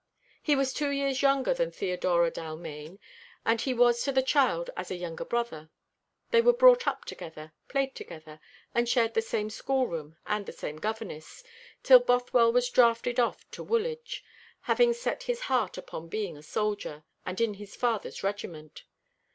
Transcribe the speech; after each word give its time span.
He 0.41 0.55
was 0.55 0.73
two 0.73 0.89
years 0.89 1.21
younger 1.21 1.53
than 1.53 1.69
Theodora 1.69 2.31
Dalmaine, 2.31 2.97
and 3.45 3.61
he 3.61 3.71
was 3.71 4.01
to 4.01 4.11
the 4.11 4.23
child 4.23 4.71
as 4.75 4.89
a 4.89 4.95
younger 4.95 5.23
brother. 5.23 5.69
They 6.31 6.41
were 6.41 6.53
brought 6.53 6.87
up 6.87 7.05
together, 7.05 7.53
played 7.67 7.93
together, 7.93 8.39
and 8.73 8.89
shared 8.89 9.13
the 9.13 9.21
same 9.21 9.51
schoolroom 9.51 10.17
and 10.25 10.47
the 10.47 10.53
same 10.53 10.77
governess, 10.77 11.43
till 11.83 11.99
Bothwell 11.99 12.51
was 12.51 12.71
drafted 12.71 13.19
off 13.19 13.47
to 13.51 13.61
Woolwich, 13.61 14.23
having 14.61 14.93
set 14.93 15.21
his 15.29 15.41
heart 15.41 15.77
upon 15.77 16.07
being 16.09 16.35
a 16.35 16.41
soldier, 16.41 17.03
and 17.23 17.39
in 17.39 17.53
his 17.53 17.75
father's 17.75 18.23
regiment. 18.23 18.85